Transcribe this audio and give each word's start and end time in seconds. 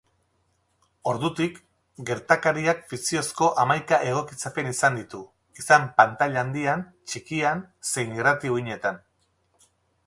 Ordutik, 1.11 1.59
gertakariak 2.09 2.81
fikziozko 2.93 3.51
hamaika 3.65 4.01
egokitzapen 4.13 4.71
izan 4.73 4.99
ditu, 5.01 5.23
izan 5.63 5.87
pantaila 6.01 6.45
handian, 6.45 6.87
txikian 7.11 7.65
zein 7.93 8.19
irrati 8.23 8.55
uhinetan. 8.57 9.01